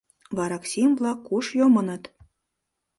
[0.35, 2.03] Вараксим-влак куш йомыныт?